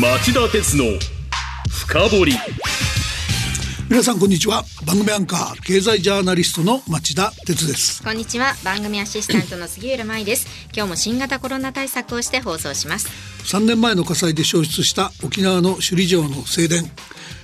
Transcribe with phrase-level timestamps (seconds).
[0.00, 0.84] 町田鉄の
[1.68, 2.32] 深掘り。
[3.90, 4.62] 皆さんこんにちは。
[4.86, 8.04] 番組アンカー経済ジャーナリストの町田鉄です。
[8.04, 8.54] こんにちは。
[8.62, 10.46] 番組アシスタントの杉浦舞です。
[10.72, 13.08] 今日も新型コロナ対策をして放送します。
[13.52, 16.86] 3年前の火災で焼失した沖縄の首里城の正殿。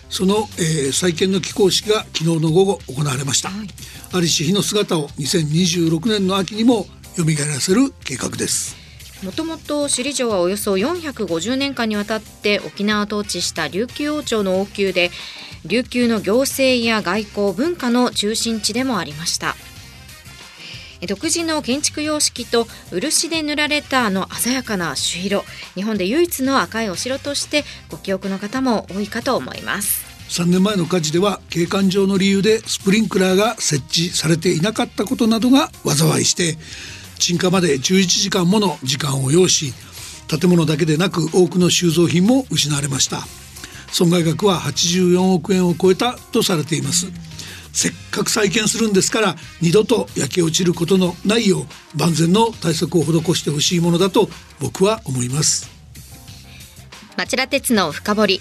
[0.09, 3.69] その、えー、再建の起工式が昨日の午後行われました、はい、
[4.13, 6.87] ありし日の姿を2026年の秋にも
[7.17, 8.84] 蘇らせる計画です
[9.25, 15.11] もともと首里城はおよそ450年間にわたって沖縄統治した琉球王朝の王宮で
[15.65, 19.57] 琉球の行政や外交文化の中心地でもありました。
[21.07, 25.45] 独自の建築様式と漆で塗られたあの鮮やかな朱色
[25.75, 30.05] 日本で唯一の赤いお城としてご記憶の方も多いかと思います。
[30.29, 36.57] 3年前の火事では景観上の理由でスプリンクラーが設置されていなかったことなどが災いして
[37.19, 39.73] 鎮火まで11時間もの時間を要し
[40.27, 43.27] 建物だけでなく多くの収蔵品も失われました。
[43.93, 47.07] 損害額は84億円を超えたとされています。
[47.73, 54.29] せっかく再建するんですから二度と焼け落ちることのないよう万全の対策を施してほしいものだと
[54.61, 55.71] 僕は思います。
[57.17, 58.41] 町田鉄の深掘り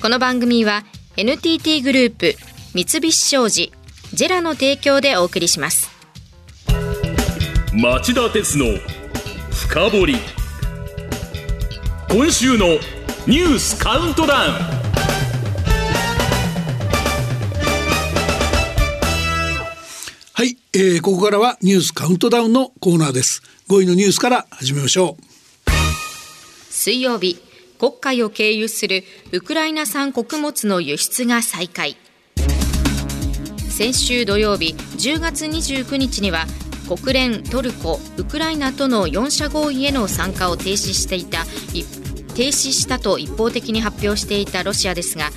[0.00, 0.84] この番組は
[1.16, 2.36] NTT グループ
[2.74, 3.72] 三菱商事
[4.12, 5.91] ジェラの提供でお送りします。
[7.74, 8.66] 町田鉄の
[9.50, 10.16] 深掘り。
[12.10, 12.66] 今週の
[13.26, 14.52] ニュースカウントダウン。
[20.34, 23.42] はい、えー、ここからはニュースカウントダウンのコーナーです。
[23.70, 25.70] 5位のニュースから始めましょう。
[26.70, 27.42] 水曜日
[27.78, 31.96] 国会を経由するウクライナ産穀物の輸出が再開。
[33.70, 36.44] 先週土曜日10月29日には
[36.96, 41.44] 国連トルコウクライナとの4者合意への参加を停止していた
[42.34, 45.30] 停止したと一方的に発表していたロシアですが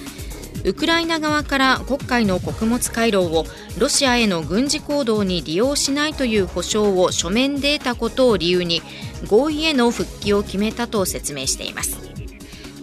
[0.65, 3.45] ウクライナ側から黒海の穀物回廊を
[3.77, 8.81] ロシアへの軍事行動に利用しないという保証を書面で得たことを理由に
[9.27, 11.99] 合意への復帰を決めたと説明しています。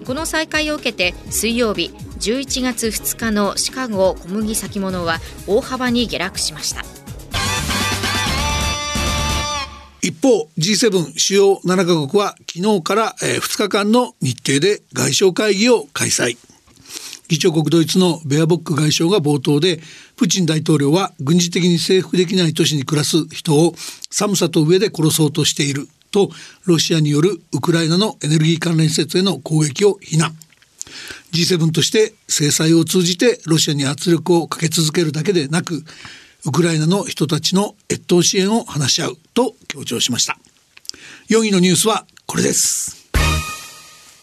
[0.06, 5.18] この再開を受けて水曜日11月2日のシカゴ小麦先物は
[5.48, 7.01] 大幅に下落しました。
[10.04, 16.36] 一方 G7 主要7カ国は昨日から2日間の日程で外相会議を開催。
[17.28, 19.78] 議長国ドイツのベアボック外相が冒頭で
[20.16, 23.74] プーチン大統領は軍事的に征服できない都市に暮らす人を
[24.10, 26.30] 寒さと上で殺そうとしていると
[26.66, 30.34] ロシアによるウクライナのエネルギー関連施設への攻撃を非難。
[31.32, 35.84] G7 として制裁を通じてロシアに圧力をかけ続けるだけでなく
[36.44, 40.38] ウクライナの人たちの越冬支援を話し合うと強調しました。
[41.30, 43.10] 4位のニュースはこれです。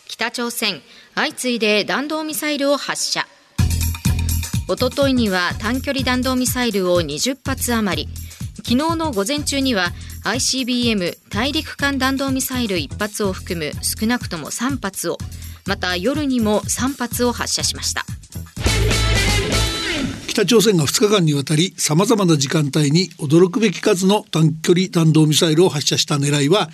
[0.06, 0.82] 北朝鮮
[1.16, 3.26] 相次いで弾道ミサイルを発射。
[4.68, 8.14] おとといには短距離弾道ミサイルを20発余り。
[8.58, 9.92] 昨日の午前中には
[10.26, 15.18] ICBM 大陸間弾道ミサイル1発を含む少なくとも3発を。
[15.66, 18.06] また夜にも3発を発射しました。
[20.40, 26.70] 北朝鮮が2日間にわたりさまざまな時間帯に驚くべき数の短距離弾道ミサイルを発射した狙いは、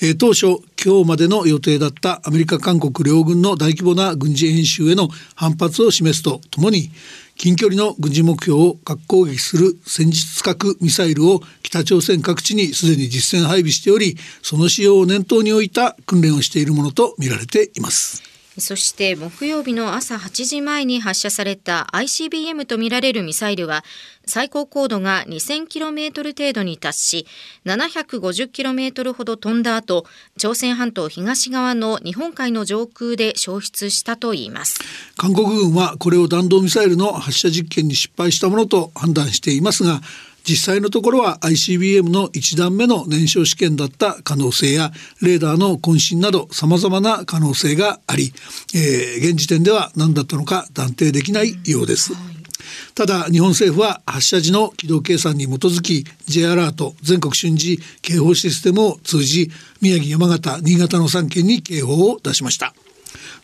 [0.00, 6.92] えー、当初今日までの予定だったアメリカ韓国両軍の大規模な軍事演習への反発を示すとともに
[7.34, 18.37] 近距離の軍事目標を核攻撃する戦術核ミサイルを北朝鮮各地にすでに実戦配備しておりその使用を念頭に置いた訓練をしているものとみられています。
[18.60, 23.84] そして木曜日の朝8時前に発射された ICBM とみられるミサイルは
[24.26, 27.26] 最高高度が 2000km 程度に達し
[27.64, 30.04] 750km ほど飛んだ後
[30.36, 34.78] 朝鮮半島東側の日本海の上空で消失したといいます。
[35.16, 40.00] 韓国軍はこれを弾道ミサイルの発射実験に失敗したものと判断していますが
[40.46, 48.32] 実際のところは ICBM の1段目の燃焼試験だった可能性やレーダーの渾身など様々な可能性があり、
[48.74, 52.12] えー、現時点では何だったのか断定できないようです。
[52.94, 62.74] ただ日本政府は発射時の軌道計算に基づき J アラート全国瞬時警報システムを通じ宮城山形新潟の3県に警報を出しました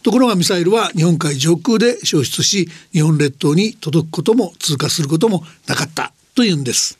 [0.02, 6.98] ところがミサイルは日本海上空で消失し日本列島に届くことも通過することもなかったというんです。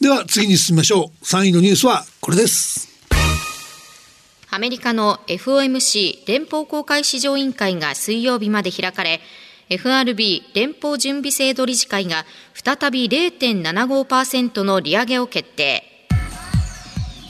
[0.00, 1.24] では次に進みましょう。
[1.24, 2.88] 3位のニュースはこれです。
[4.50, 9.20] アメリカの FOMC 連邦公開市場委員会が水曜日まで開かれ
[9.68, 12.24] FRB 連邦準備制度理事会が
[12.54, 15.82] 再び0.75%の利上げを決定。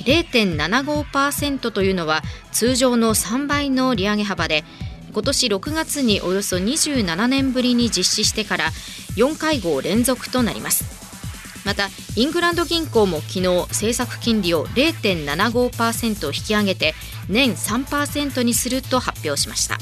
[0.05, 4.65] 0.75%というのは通常の3倍の利上げ幅で
[5.13, 8.71] 今年6月におよそ27年ぶりに実施してから
[9.17, 10.96] 4会合連続となります。
[11.67, 16.95] またイングランド銀行も昨日政策金利を0.75%引き上げて
[17.29, 19.77] 年3%にすると発表しました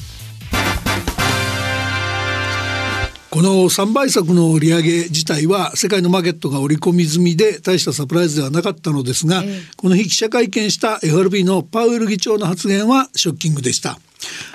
[3.29, 13.99] この3倍策の利上げ自体は世界のマーケットが織り込み済みで大したサプライズではなかったのですが、えー、この日記者会見した FRB のパウエル議長の発言はショッキングでした。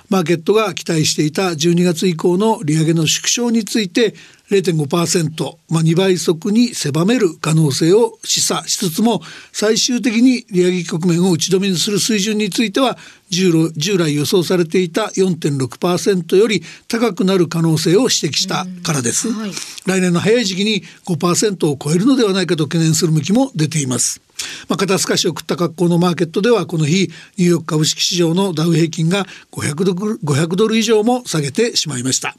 [0.09, 4.15] マーケットが期待していた12月以降の利上げの縮小について
[4.50, 12.98] 0.5%、まあ、2倍速に狭める可能性を示唆しつつも最終的に利上げ局面を打ち止めにする水準については
[13.30, 19.51] 従来予想されていた4.6%より高くなる可能性を指摘したからです、はい、
[19.86, 24.22] 来年の早い時期に5%を超えるのではないかと懸念する向きも出ています。
[24.69, 32.36] まあ、肩透かしを食った格好のマーケットではこの日ニューヨーク株式市場のダウ平均が500ドル ,500 ドル以上も下げてしまいました。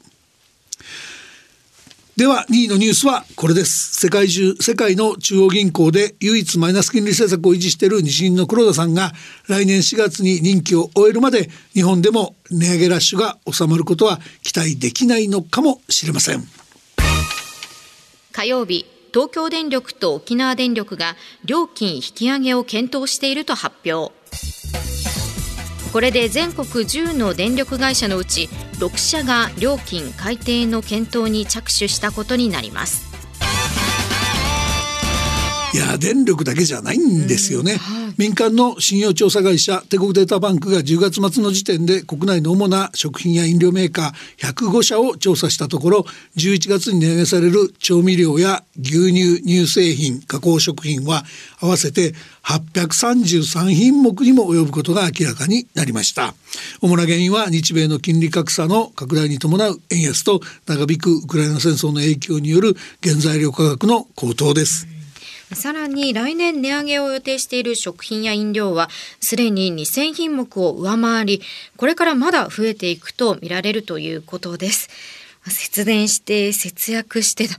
[2.21, 3.95] では2位のニュースはこれです。
[3.95, 9.11] 世界中世界の中央銀行で唯一マイナス金利政策を維持している日銀の黒田さんが
[9.47, 16.43] 来年4月に任期を終えるまで日本でも値上げラッシュが収まることは期待できないのかもしれません。
[18.31, 24.13] 火曜日東京電力と沖縄電力が料金引き上げを検討していると発表。
[25.91, 28.49] これで全国10の電力会社のうち
[28.79, 33.11] 6社が料金改定の検討に着手したことになります。
[35.73, 46.05] いや電力だけじゃないんですよね、はい、民間の信用調査会社帝国データバンクが10月末の時点で国内の主な食品や飲料メーカー105社を調査したところ
[46.37, 51.23] 11月に値上げされる調味料や牛乳乳製品加工食品は
[51.59, 52.13] 合わせて
[52.43, 56.33] 833品目にも及ぶことが明らかになりました。
[56.81, 64.90] 主な原因は日米の金利格差の拡大に伴う円安と長引くウクライナ戦争の影響による原材料価格の高騰です。
[65.53, 68.89] さらに来年値上げを予定している食品や飲料は
[69.19, 71.41] すでに2000品目を上回り
[71.77, 74.89] これからまだ増えていくと見られるということです。
[75.47, 77.51] 節電して節約して家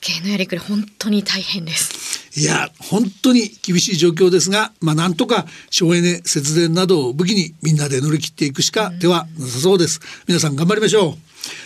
[0.00, 2.30] 計のやりくり本当に大変です。
[2.40, 11.14] いや本当に厳しい状況ですがまあなんとか省エネ節電などを武器にみんなで乗り切っていくしか手はなさそうです、皆さん頑張りましょう。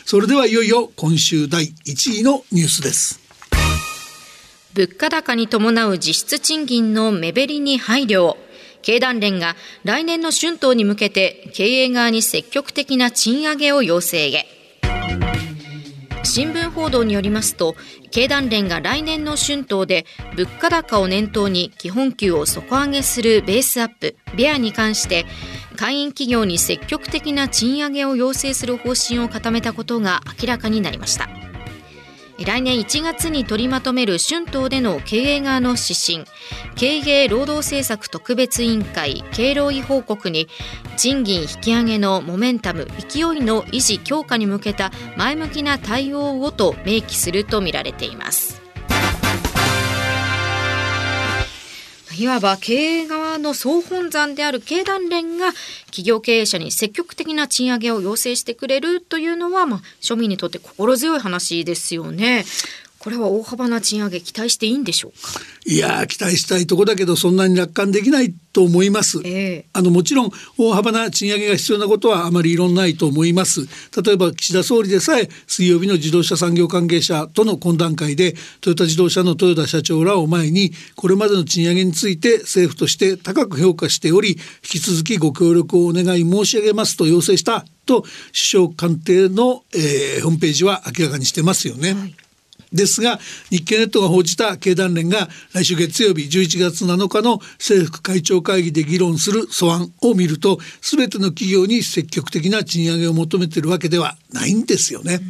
[0.07, 3.24] それではいよいよ今週第1位のニュースです
[4.75, 8.37] 物価高に伴う実質賃金の目減りに配慮
[8.83, 9.55] 経団連が
[9.85, 14.47] 来年の春闘に向けて経営側に積極的な賃上げを要請へ。
[16.25, 17.77] 新聞報道によりますと
[18.11, 25.27] 経団連が来年の春闘で物価高を念頭に基本給を底上げするベースアップベアに関して
[25.77, 31.29] 会員企業に積極的な賃上げを要請する方針を固めたことが明らかになりました。
[32.43, 36.25] 来年1月に取りまとめる春闘での経営側の指針
[36.75, 40.49] 経営労働政策特別委員会経労委報告に
[40.97, 48.65] 賃金引き上げのモメンタム勢いの維持強化に向けた前向きな対応をと明記するとみられています。
[52.17, 55.53] いわば経営側の総本山である経団連が
[55.87, 62.45] 企業経営者に積極的な賃上げを要請してくれるというのは、まあ、庶民にとって心強い話ですよね。
[63.05, 65.41] これは大幅な賃上げ期待していいんでしょうか？
[65.67, 73.69] いや期待したいとこだけどそんなに楽観できないと思います、えー、あのもちろん大幅な賃上げが必要なことはあまり異論ないと思います。
[74.03, 91.93] 例えば岸田総理でさえ水曜日の自動車産業関係者との懇談会でトヨタ自動車の豊田社長らを前にこれまでの賃上げについて政府として高く評価しており引き続きご協力をお願い申し上げますと要請したと首相官邸の、えー、ホームページは明らかにしてますよね。
[91.93, 92.15] はい
[92.75, 93.19] ですが
[93.51, 105.21] 日経ネットが報じた経団連が来週月曜日11月7日の政府会長会議で議論する素案を見ると全ての企業に積極的な賃上げを求めているわけではないんですよね。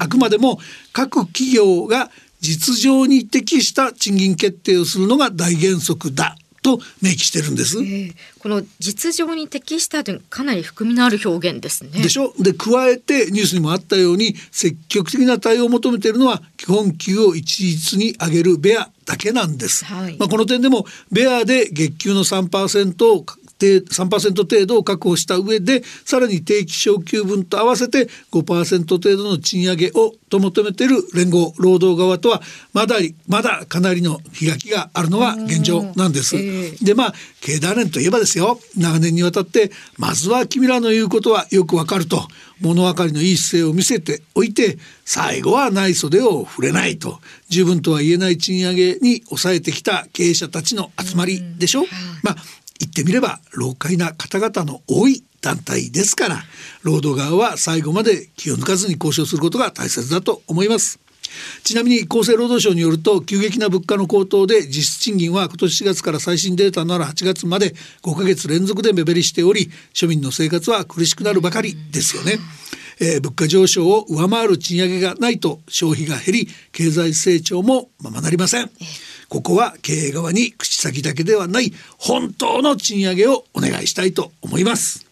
[0.00, 0.58] あくまでも
[0.92, 6.36] 各企業が実情に適した賃金決定をするのが大原則だ
[6.76, 11.90] と明記してるんです、えー、この実情に適したというかなり含みのある表現ですね。
[12.02, 12.34] でしょ？
[12.38, 23.24] で加えてニュースにもあったように積極的な対応を求めているのは基本給を一律に上げるベアだけなんです、はい、まあ、この点でもベアで月給の3%を
[23.66, 32.96] 3%程度を確保した上でさらに定期昇給分と合わせて5%程度の賃上げをと求めている連合労働側とはまだ
[33.26, 36.36] まだかなりの開きがあるのが現状なんです。
[36.84, 42.28] でまあ経団連といえばですよ長年にわたってまずは君らの言うことはよくわかると
[42.60, 51.84] 物分かりのいい姿勢を見せておいて最後はない袖を触れないと十分とは言えない賃上げに抑えてきた経営者たちの集まりでしょ。
[52.22, 52.36] まあ
[52.78, 56.42] 言ってみれば老快な方々の多い団体ですから
[56.82, 60.98] 労働側は最後まで気を抜かずに交渉することが大切だと思います
[61.62, 72.38] ちなみに厚生労働省によると急激な物価の高騰で実質賃金は今年4月から最新データなら8月まで5ヶ月連続で目減りしており庶民の生活は苦しくなるばかりですよね。
[73.00, 78.70] えー、物価上昇を上回る賃上げがないと消費が減り経済成長もままなりません。
[79.28, 85.06] ここは経営側に口先だけではない本当の賃上げをお願いしたいと思います。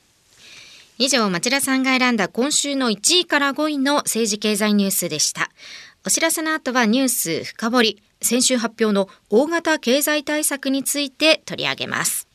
[0.98, 5.50] 以上町田さんが選んだ今週の1位から5位の政治経済ニュースでした。
[6.06, 8.02] お知らせの後はニュース深掘り。
[8.22, 12.26] 先週発表の大型経済対策について取り上げます。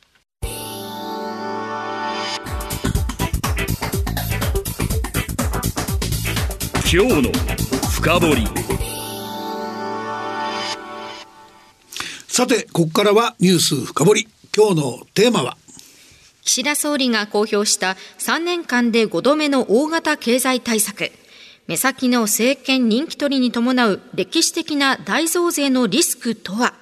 [6.94, 7.32] 今日の
[7.90, 8.71] 深掘り。
[12.34, 14.28] さて、ここからはニュース深掘り。
[14.56, 15.58] 今日のテーマは？
[16.46, 21.12] 岸田総理が公表した3年間で5度目の大型経済対策。
[21.68, 26.74] 目先の政権人気取りに伴う歴史的な大増税のリスクとは？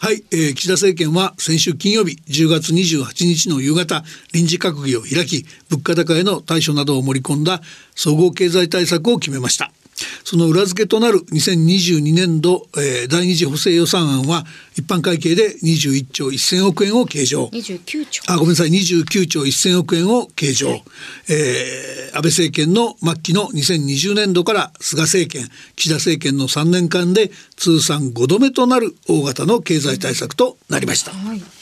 [0.00, 7.60] はい、えー、岸田政権は先週金曜日10月28日の夕方臨時閣議を開き物価高への対処などを盛り込んだ
[7.94, 9.70] 総合経済対策を決めました
[10.24, 14.44] その裏付けとなる2022年度、えー、第二次補正予算案は
[14.76, 17.46] 一般会計で21兆1000億円を計上。
[17.46, 18.22] 29兆。
[18.26, 18.68] あごめんなさい。
[18.68, 20.82] 29兆1000億円を計上、はい、
[21.28, 31.12] えー、安倍政権の末期の2020年度から菅政権岸田政権の3年間で通算5度目となる大型の経済対策となりました。
[31.12, 31.57] はい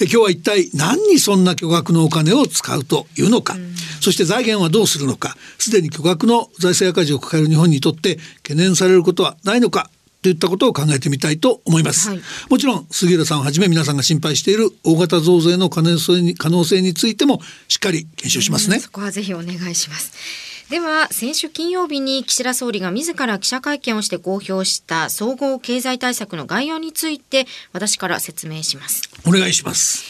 [0.00, 5.36] 今日は一体何にそんな巨額のお金を使うというのか、うん、そして財源はどうするのか。
[5.58, 9.90] すでに巨額の財政赤字を抱える日本にとって懸念されることはないのか。
[10.20, 29.02] といったことを考えてみたいと思います、はい、もちろん杉浦さんをはじめ皆さんが心配している大型増税の可能性に可能性についてもしっかり検証しますね、うん、そこはぜひお願いしますでは先週金曜日に岸田総理が自ら記者会見をして公表した総合経済対策の概要について私から説明します。
[29.26, 30.04] お願いします。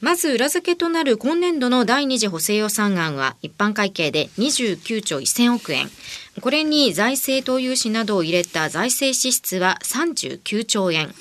[0.00, 5.90] まず裏付けとなる今年度の第二次補正予算案は一般会計で29兆1000億円。
[6.40, 11.12] これに財政投融資などを入れた財政支出は39兆円。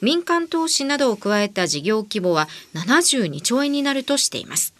[0.00, 4.74] 民間投資などを加えた事業規模は72兆円になるとしています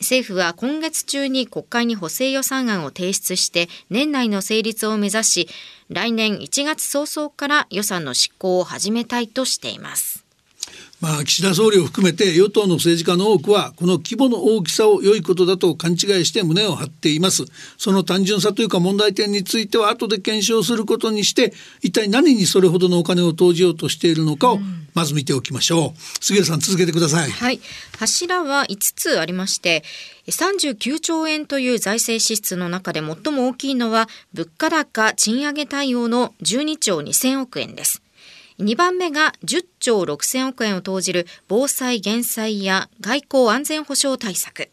[0.00, 5.48] 政府は今月中に国会に補正予算案を提出して年内の成立を目指し
[5.88, 10.27] 来年1月早々から予算の執行を始めたいとしています。
[11.00, 17.44] まあ、岸田総理を含めて与党の政治家の多くはこの規模の大きさを良いことだと勘違いして胸を張っています。
[17.76, 21.52] その単純さというか問題点については後で検証することにして
[21.82, 24.58] 一体何にそれほどのお金を投じようとしているのかを
[24.92, 26.00] まず見ておきましょう。
[26.20, 27.30] 杉浦さん続けてください。
[27.30, 27.60] はい。
[27.98, 29.84] 柱は5つありまして
[30.26, 38.02] 39兆円という財政支出の中で最も大きいのは物価高賃上げ対応の12兆2000億円です
[38.58, 44.70] 2番目が10兆6000億円を投じる防災減災や外交安全保障対策。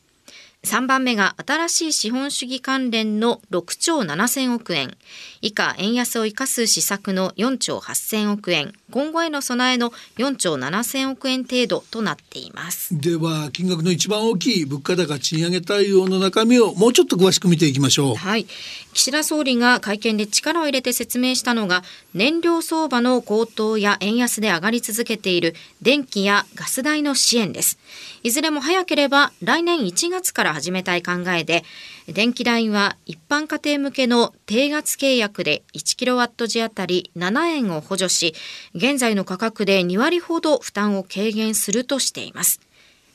[0.63, 4.97] 3番目が新しい資本主義関連の6兆7000億円。
[5.41, 8.73] 以下、円安を生かす施策の4兆8000億円。
[8.95, 18.47] 今後への備えの4兆7000億円程度となっていますでは金額の一番大きい物価高賃上げ対応の中身をもうちょっと詳しく見ていきましょうはい
[18.95, 21.83] 岸田総理が会見で力を入れて説明したのが
[22.13, 27.77] 燃料相場の高騰や円安で上がり続けている電気やガス代の支援です。
[28.23, 31.65] いずれも早ければ来年1月から始めたい考えで
[32.07, 38.33] 電気代は一般家庭向けの低圧契約で1キロワット時あたり7円を補助し
[38.73, 42.61] 現在の価格で2割ほど負担を軽減するとしています。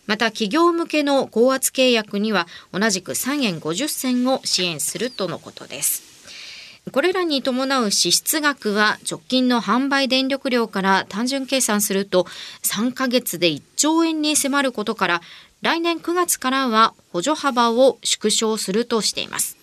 [0.06, 6.10] また企業向けの高圧契約には同じく3円50銭を支援するとのことです
[6.92, 12.24] これらに伴う支出額は直近の販売電力量から単純計算すると
[12.62, 15.20] 3ヶ月で1兆円に迫ることから
[15.62, 19.58] 来年9月からは補助幅を縮小するとしています。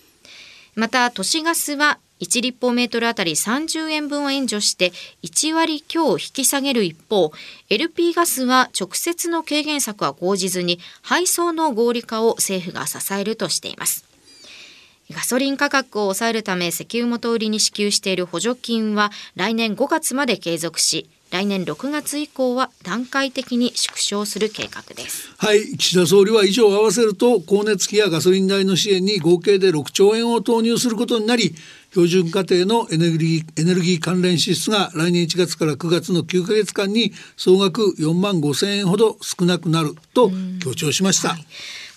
[0.76, 4.92] また都市ガスは1立方メートルあたり30円分を援助して
[5.24, 7.32] 1割強引き下げる一方
[7.70, 14.06] LP ガスは直接の軽減策は講じずに配送の合理化を政府が支えるとしています。
[15.12, 31.56] ガソリン価格を抑えるため石油元売りに支給している補助金は来年5月まで継続し来年6月以降は段階的に縮小する計画ですはい岸田総理は以上合わせると光熱費やガソリン代の支援に合計で6兆円を投入することになり
[31.92, 41.30] 標準家庭のエネルギーエネルギー関連支出が来年1月から9月の9ヶ月間に総額4万5千円ほど少なくなると強調しました。
[41.30, 41.48] はい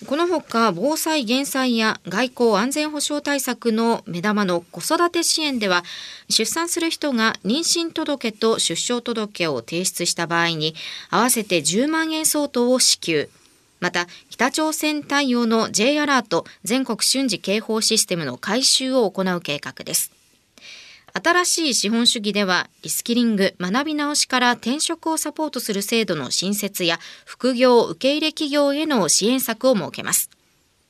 [0.07, 5.83] このほか防災減災や外交安全保障対策の目玉の子育て支援では
[6.27, 10.73] 出産する人が妊娠届と出生届を提出した場合に
[11.11, 13.29] 合わせて10万円相当を支給。
[13.79, 20.20] また北朝鮮対応の J アラート全国瞬時警報システムの改修を行う計画です。
[21.13, 30.29] 新しい資本主義ではリスキリング学び直しから転職をサポートする制度の新設や副業受け入れ企業への支援策を設けます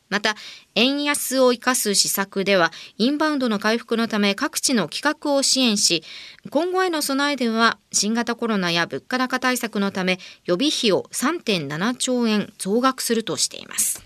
[0.10, 0.36] また
[0.76, 6.04] 円安を生かす施策ではインバウンドの回復のため各地の企画を支援し
[6.50, 14.04] 今後への備えでは新型コロナや物価高対策のため予備費を3.7兆円増額するとしています。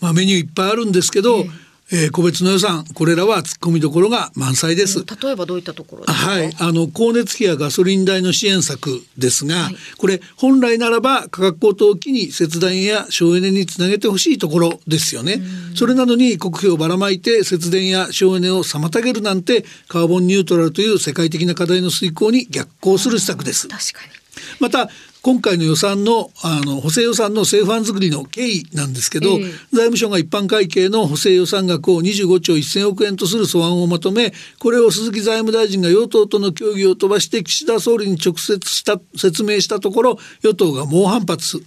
[0.00, 5.04] まあ、メニューいっぱいあるんですけど、えーえー、個別の予算これらは突っ込みどころが満載です。
[5.22, 15.40] 例えばどういったところはいあの光熱費やガソリン代の支援策ですが、はい、これ本来ならば価格高騰期に節電や省エネにつなげてほしいところですよね。
[15.74, 23.68] それなのに国費をばらまいて節電や省エネを妨げるなんてカーボンニュートラルという世界的な課題の遂行に逆行する施策です。
[23.68, 24.17] 確かに
[24.60, 24.88] また
[25.22, 29.52] 今回の予算のあの補正予算の政府案作りの経緯なんですけど、えー、財
[29.86, 41.62] 務省が一般会計の補正予算額を25兆1000億円とする素案をまとめこれを鈴木財務大臣が与党との協議を飛ばして岸田総理に直接した説明したところ与党が猛反発。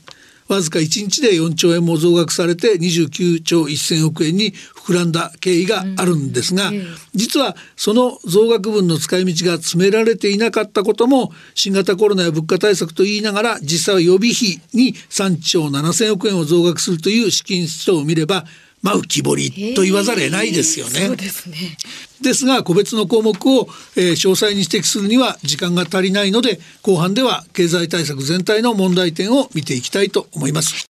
[0.54, 6.72] わずか1日で4兆円も増額されて29兆1000億円に膨らんだ経緯があるんですが、
[7.14, 18.46] 実はその増額分の使い道が詰められていなかったことも新型コロナや物価対策と言いながら実際は予備費に3兆7000億円を増額するという資金使途を見れば
[18.82, 21.16] まあ浮き彫りと言わざるを得ないですよね。
[21.16, 21.78] ですね
[22.22, 30.88] ですが個別の項目を、えー、詳細に指摘するには時間が足りないので後半では経済対策全体の問題点を見ていきたいと思います。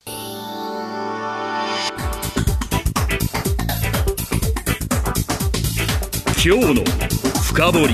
[6.45, 6.83] 今日の
[7.43, 7.87] 深掘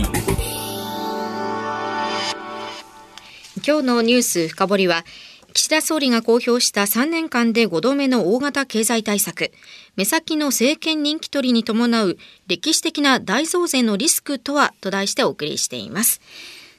[3.65, 5.05] 今日のニュース深掘りは
[5.53, 9.51] 岸田総理が公表した3年間で5度目の大型経済対策、
[9.95, 16.21] 目先の政権人気取りに伴う歴史的な大増税のリスクとはと題してお送りしています。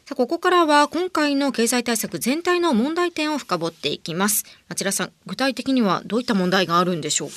[0.06, 4.44] さあここからは今回の経済対策全体の問題点を深掘っていきます。
[4.68, 7.34] 町田さん具体的にはどういった問題があるんでしょうか？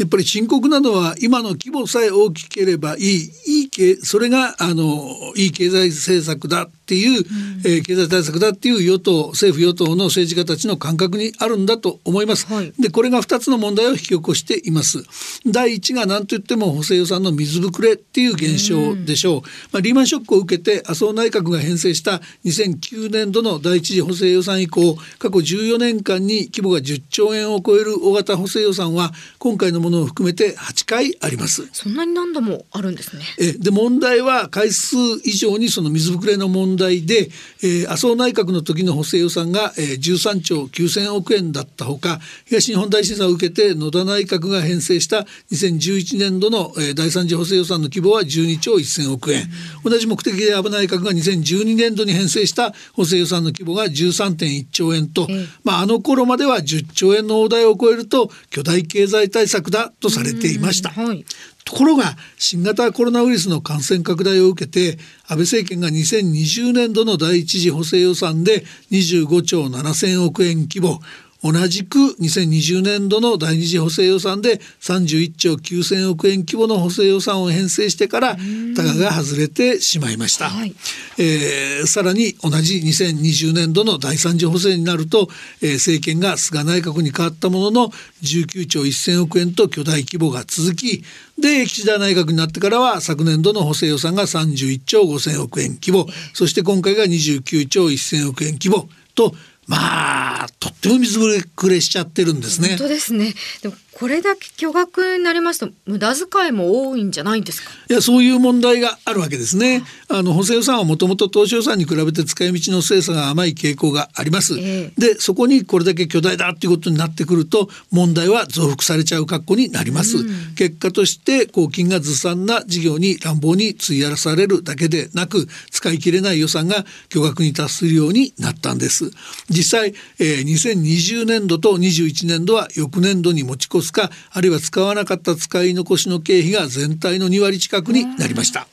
[0.00, 15.04] やっぱり深刻なのは今の規模さえ大きければいいいいそれがあのいい経済政策だっていう、うん、えー、経済対策だっていう与党政府与党の政治家たちの感覚にあるんだと思います、はい、でこれが2つの問題を引き起こしています。
[15.46, 22.07] 第一が何と言っても補正予算の水ぶくれっていう現象でしょう、うん、まあ、リーマンショックを受けて麻生内閣が編成した
[22.44, 31.68] 2009年度の第一次補正予算以降過去14年間に規模が10兆円を超える大型補正予算は今回のものを含めて8回あります。
[31.72, 33.22] そんなに何度もあるんですね。
[33.38, 37.30] えで問題は回数以上にその水ぶくれの問題で、
[37.62, 49.44] えー、麻生内閣の時の補正予算が、えー、13兆9000億円だったほか東日本大震災を受けて野田内閣が編成した2011年度の、えー、第三次補正予算の規模は12兆1000億円、
[49.84, 60.90] うん、同じ目的で安倍内閣が2012年度に編成した補正予算の規模が13.1兆円と、うん、まあ、あの頃までは10兆円の大台を超えると巨大経済対策だとされていました。
[60.90, 61.24] はい。
[61.64, 71.00] ところが新型コロナウイルスの感染拡大を受けて安倍政権が2020年度の第一次補正予算で25兆7,000億円規模
[71.42, 78.36] 同じく2020年度の第二次補正予算で31兆9,000億円規模の補正予算を編成してから
[78.76, 80.74] タガが外れてしまいました、はい、
[81.18, 85.28] えー、さらに同じ2020年度の第三次補正になると、
[85.62, 87.88] えー、政権が菅内閣に変わったものの
[88.22, 91.04] 19兆1,000億円と巨大規模が続き
[91.40, 96.06] で岸田内閣になってからは昨年度の補正予算が31兆5,000億円規模。
[96.34, 99.34] そして今回が29兆1,000億円規模と
[99.68, 102.70] まあとっても水ぶれくれしちゃってるんですね。
[102.70, 103.34] 本当ですね。
[103.62, 107.70] でもこれだけ巨額になりますと無駄遣いも多いんじゃないんですか？
[107.90, 109.82] いやそういう問題があるわけですね。
[110.08, 114.54] あの補正予算はもともと当初予算に比べて使い道の精査が甘い傾向があります。
[114.56, 120.18] えー、でそこにこれだけ巨大だっていうことになってくると問題は増幅されちゃう格好になります。
[120.18, 129.10] うん、結果として公金がずさんな事業に乱暴に費やされるだけでなく使い切れない予算が巨額に達するようになったんです。
[129.50, 134.10] 実際、えー、2020年度と21年度は翌年度に持ち越すすか？
[134.30, 138.68] あるいは使わなかった使い残しの経費が全体の2割近くになりました。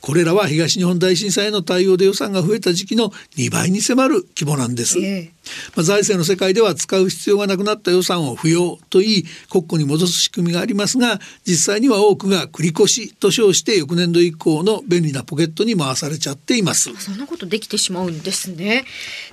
[0.00, 4.98] これらは東日本大震災への対応で予算が増えた時期の2倍に迫る規模なんです。
[4.98, 5.40] えー
[5.74, 16.94] まあ、財政の世界では使う必要がなくなった予算を不要と言い国庫に戻す仕組みがありますが実際には多くが繰越と称して翌年度以降の便利なポケットに回されちゃっています。
[16.98, 18.84] そんなことできてしまうんですね。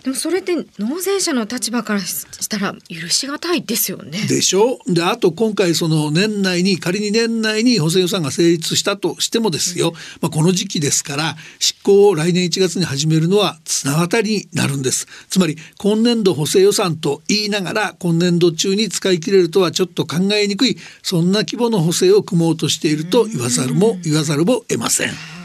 [0.03, 4.25] でもそれって納税者の立場からしたら許しがたいですよね。
[4.27, 4.79] でしょ？
[4.87, 25.36] であと今回その年内に仮に年内に補正予算が成立したとしてもですよ、うん、まあ、この時期ですから執行を来年1月に始めるのは綱渡りになるんですつまり今年度補正予算と言いながら今年度中に使い切れるとはちょっと考えにくいそんな規模の補正を組もうとしていると言わざるも言わざるも得ません。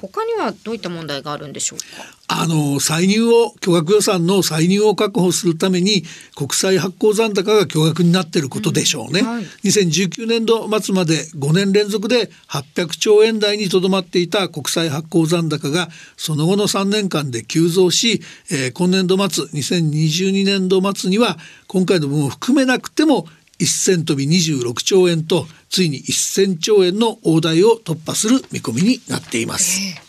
[0.00, 1.84] 他にはどういった問題があるんでしょうか？
[2.30, 6.04] あの歳入を巨額予算の歳入を確保するために
[6.36, 18.20] 国債発行残高が巨額になっていることでしょうね、うんはい、2019年度末まで5年連続で800兆円台にとどまっていた国債発行残高がその後の3年間で急増し、
[18.50, 23.26] えー、今年度末2022年度末には今回の分を含めなくても
[23.64, 29.80] 1000飛び26兆円とついに1000兆円の大台を突破する見込みになっています。
[29.80, 30.07] えー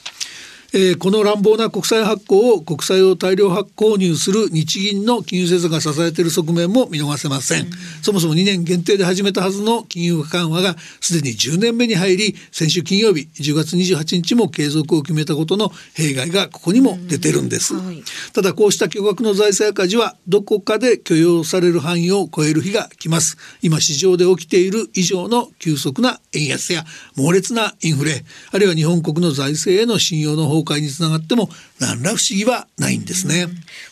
[0.71, 7.71] えー、この乱暴な国債発行を国債を大量発購入する日銀の金融政策が支えている側面も見逃せません、うん、
[8.03, 17.85] そもそも2年限定で始めたはずの金融緩和がすでに10年目に入り先週金曜日10月28日も継続を決めたことの弊害がここにも出てるんです、うん。
[17.85, 18.03] はい、
[18.33, 23.37] ただこうした巨額の財政赤字はどこかで許容される範囲を超える日が来ます。
[23.61, 26.83] 今市場で起きている以上の急速な円安や
[27.15, 33.47] 猛烈なインフレあるいは日本国の財政への信用の崩壊につながっても何ら不思議はないんですね、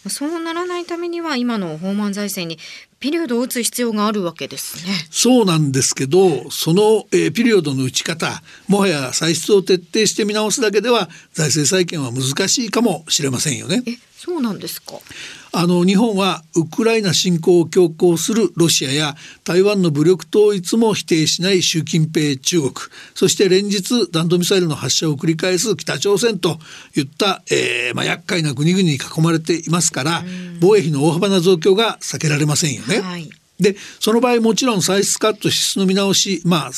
[0.06, 2.60] うん、そうならないためには今の放満財政に
[3.00, 4.94] ピリオドを打つ必要があるわけですね。
[5.12, 13.84] そうなんですけど、その、えー、ピリオドの打ち方、もはや歳出を徹底して見直すだけでは財政再建は難しいかもしれませんよね。
[14.17, 14.93] え、そうなんですか。
[15.51, 22.73] あの日本はウクライナ侵攻を強行するロシアや台湾の武力統一も否定しない習近平中国
[23.15, 26.60] そして連日弾道ミサイルの発射を繰り返す北朝鮮と
[26.95, 30.23] いった、えーまあ、厄介な国々に囲まれていますから
[30.60, 32.99] 防衛費の大幅な増強が避けられませんよね。
[32.99, 36.72] はいでその場合もちろん歳出カット支出の見直し、まあ、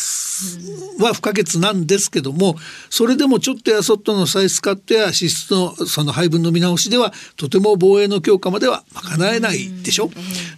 [1.03, 2.55] は不可欠なんですけども
[2.89, 10.09] それでもちょっとやそっとの歳出カットや支出のその配分の見直しではとても防衛の強化までは賄えないでしょ？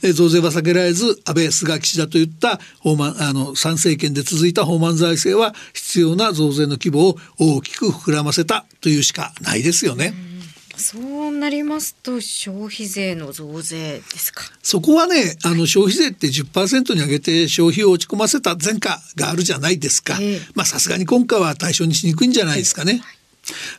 [0.03, 10.30] う増税は避けられず安倍菅岸田といった法満あの参政権で続いた法満財政は必要な増税の規模を大きく膨らませたというしかないですよね。
[10.77, 14.43] そうなりますと消費税の増税ですか？
[14.63, 22.93] そこはねあの消費税って10%に上げて消費を落ち込ませた前科があるじゃないですか、えー、まあさすがに今回は対象にしにくいんじゃないですかね。
[22.93, 23.20] はい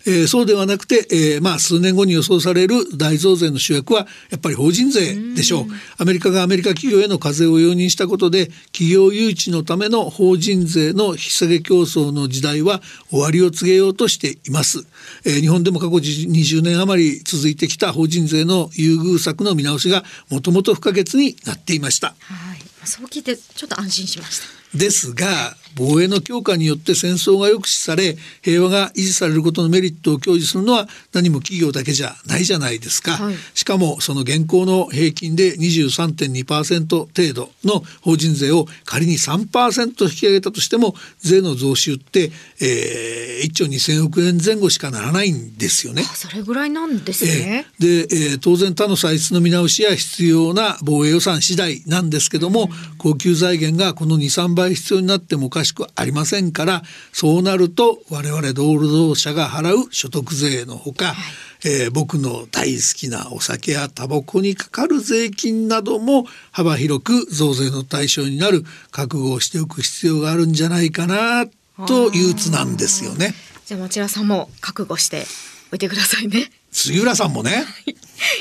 [0.06, 5.66] えー、そうではなくて、えー、まあ数年後に予想される大増税の主役はやっぱり法人税でしょう。
[5.98, 14.86] アメリカがアメリカ企業への課税を容認したことで企業誘致のための法人税の引き下げ競争の時代は終わりを告げようとしています、
[15.24, 22.14] えー、日本でも過去20年余り続いてきた法人税の優遇策の見直しがもともと不可欠になっていました。
[22.20, 22.72] はい。
[22.86, 42.30] そう聞いてちょっと安心しましたですが防衛の強化によって戦争が抑止され平和が維持されることのメリットを享受するのは何も企業だけじゃないじゃないですか、はい、しかもその現行の平均で23.2%程度の法人税を仮に3%引き上げたとしても税の増収って、
[42.60, 46.02] えー、1兆2,000億円前後しかならないんですよね。
[46.02, 47.66] それぐらいなんですね。
[47.80, 61.16] えー、で、えー、当然他の歳出の見直しや必要な防衛予算次第なんですけども、うん、高級財源がこの23倍倍必要になってもおかしくありませんからそうなると我々労働者が払う所得税のほか、はい
[61.64, 71.46] えー、僕の大好きなお酒やタバコにかかる税金なども幅広く増税の対象になる覚悟をしておく必要があるんじゃないかな
[71.86, 73.34] と憂鬱なんですよね。
[73.64, 75.24] じゃあ町田さんも覚悟して
[75.72, 76.50] おいてくださいね。
[76.72, 77.64] 杉浦さんもね。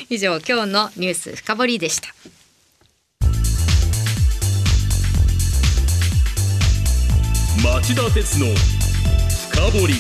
[0.10, 2.10] 以上今日のニュース深掘りでした
[7.64, 8.48] 町田鉄の
[9.52, 9.94] 深掘り。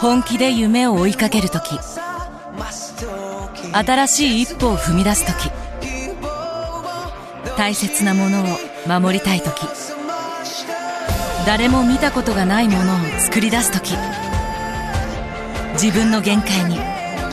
[0.00, 1.76] 本気で夢を追いかけるとき
[3.72, 5.50] 新しい一歩を踏み出すとき
[7.56, 8.46] 大切なものを
[8.86, 9.66] 守りたいとき
[11.46, 13.94] 誰も見たことがないものを作り出すとき
[15.72, 16.97] 自分の限界に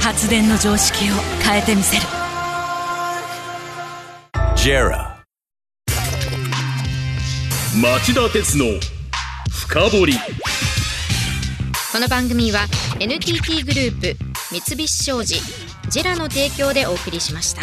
[0.00, 2.02] 発電の常識を変えてみせる。
[4.56, 5.20] JERA.
[7.80, 8.64] 町田鉄の
[9.50, 10.14] 深掘り。
[11.92, 12.66] この番組は
[12.98, 14.16] NTT グループ
[14.50, 15.40] 三菱商事
[15.88, 17.62] ジェラの提供でお送りしました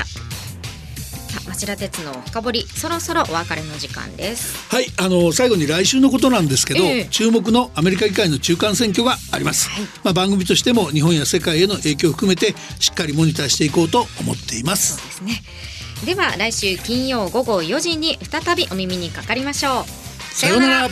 [1.58, 4.70] 町田鉄の深掘りそろそろお別れの時間です。
[4.70, 7.06] はいあの最後に来週のことなんですけど、ええ。
[7.06, 9.70] 注目のアメリカ議会の中間選挙があります、
[10.04, 14.98] まあ、番組としても日本や世界への影響を含めてしっかりモニターしていこうと思っています。
[15.04, 15.41] ですね。
[16.06, 19.86] では来週金曜午後4時に再びお耳にかかりましょう。
[20.36, 20.89] さようなら